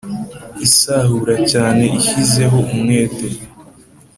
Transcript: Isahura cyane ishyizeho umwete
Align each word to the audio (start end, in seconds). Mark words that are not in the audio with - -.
Isahura 0.65 1.35
cyane 1.51 1.83
ishyizeho 1.99 2.57
umwete 2.73 3.27